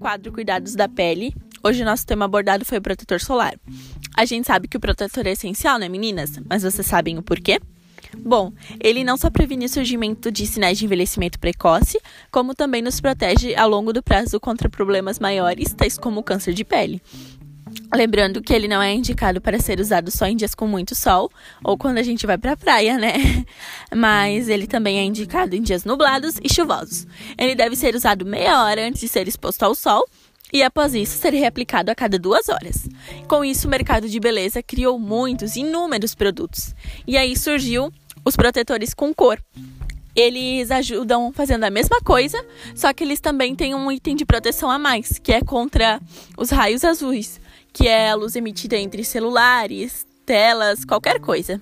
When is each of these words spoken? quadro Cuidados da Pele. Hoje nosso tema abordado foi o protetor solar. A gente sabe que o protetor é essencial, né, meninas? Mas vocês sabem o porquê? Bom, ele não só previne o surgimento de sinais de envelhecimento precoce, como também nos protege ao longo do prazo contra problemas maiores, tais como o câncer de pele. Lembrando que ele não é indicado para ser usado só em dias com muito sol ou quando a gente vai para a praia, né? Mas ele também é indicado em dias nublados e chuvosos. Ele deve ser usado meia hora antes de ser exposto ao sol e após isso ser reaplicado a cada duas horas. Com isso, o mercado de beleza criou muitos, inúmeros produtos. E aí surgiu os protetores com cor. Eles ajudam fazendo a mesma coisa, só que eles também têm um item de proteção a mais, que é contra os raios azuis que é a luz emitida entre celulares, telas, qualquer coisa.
quadro 0.00 0.32
Cuidados 0.32 0.74
da 0.74 0.88
Pele. 0.88 1.34
Hoje 1.62 1.84
nosso 1.84 2.06
tema 2.06 2.24
abordado 2.24 2.64
foi 2.64 2.78
o 2.78 2.82
protetor 2.82 3.20
solar. 3.20 3.54
A 4.16 4.24
gente 4.24 4.46
sabe 4.46 4.66
que 4.66 4.78
o 4.78 4.80
protetor 4.80 5.26
é 5.26 5.32
essencial, 5.32 5.78
né, 5.78 5.88
meninas? 5.90 6.40
Mas 6.48 6.62
vocês 6.62 6.86
sabem 6.86 7.18
o 7.18 7.22
porquê? 7.22 7.60
Bom, 8.18 8.50
ele 8.80 9.04
não 9.04 9.16
só 9.16 9.30
previne 9.30 9.66
o 9.66 9.68
surgimento 9.68 10.32
de 10.32 10.46
sinais 10.46 10.78
de 10.78 10.86
envelhecimento 10.86 11.38
precoce, 11.38 12.00
como 12.32 12.54
também 12.54 12.82
nos 12.82 12.98
protege 12.98 13.54
ao 13.54 13.68
longo 13.68 13.92
do 13.92 14.02
prazo 14.02 14.40
contra 14.40 14.70
problemas 14.70 15.18
maiores, 15.18 15.74
tais 15.74 15.98
como 15.98 16.20
o 16.20 16.24
câncer 16.24 16.54
de 16.54 16.64
pele. 16.64 17.00
Lembrando 17.92 18.40
que 18.40 18.52
ele 18.52 18.68
não 18.68 18.80
é 18.80 18.92
indicado 18.92 19.40
para 19.40 19.58
ser 19.58 19.80
usado 19.80 20.10
só 20.10 20.26
em 20.26 20.36
dias 20.36 20.54
com 20.54 20.66
muito 20.66 20.94
sol 20.94 21.30
ou 21.64 21.76
quando 21.76 21.98
a 21.98 22.02
gente 22.02 22.26
vai 22.26 22.38
para 22.38 22.52
a 22.52 22.56
praia, 22.56 22.96
né? 22.96 23.14
Mas 23.94 24.48
ele 24.48 24.66
também 24.66 24.98
é 24.98 25.02
indicado 25.02 25.56
em 25.56 25.62
dias 25.62 25.84
nublados 25.84 26.36
e 26.42 26.52
chuvosos. 26.52 27.06
Ele 27.36 27.54
deve 27.54 27.74
ser 27.74 27.94
usado 27.94 28.24
meia 28.24 28.62
hora 28.62 28.86
antes 28.86 29.00
de 29.00 29.08
ser 29.08 29.26
exposto 29.26 29.64
ao 29.64 29.74
sol 29.74 30.06
e 30.52 30.62
após 30.62 30.94
isso 30.94 31.18
ser 31.18 31.32
reaplicado 31.32 31.90
a 31.90 31.94
cada 31.94 32.18
duas 32.18 32.48
horas. 32.48 32.88
Com 33.26 33.44
isso, 33.44 33.66
o 33.66 33.70
mercado 33.70 34.08
de 34.08 34.20
beleza 34.20 34.62
criou 34.62 34.98
muitos, 34.98 35.56
inúmeros 35.56 36.14
produtos. 36.14 36.74
E 37.06 37.16
aí 37.16 37.36
surgiu 37.36 37.92
os 38.24 38.36
protetores 38.36 38.94
com 38.94 39.14
cor. 39.14 39.42
Eles 40.14 40.70
ajudam 40.70 41.32
fazendo 41.32 41.64
a 41.64 41.70
mesma 41.70 42.00
coisa, 42.00 42.44
só 42.74 42.92
que 42.92 43.04
eles 43.04 43.20
também 43.20 43.54
têm 43.54 43.74
um 43.74 43.90
item 43.90 44.16
de 44.16 44.24
proteção 44.24 44.70
a 44.70 44.78
mais, 44.78 45.18
que 45.18 45.32
é 45.32 45.40
contra 45.40 46.00
os 46.36 46.50
raios 46.50 46.84
azuis 46.84 47.40
que 47.72 47.88
é 47.88 48.10
a 48.10 48.14
luz 48.14 48.36
emitida 48.36 48.76
entre 48.76 49.04
celulares, 49.04 50.06
telas, 50.26 50.84
qualquer 50.84 51.20
coisa. 51.20 51.60